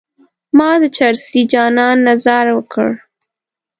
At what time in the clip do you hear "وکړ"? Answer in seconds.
2.57-2.89